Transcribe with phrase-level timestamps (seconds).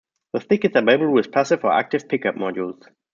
[0.33, 2.83] The Stick is available with passive or active pickup modules.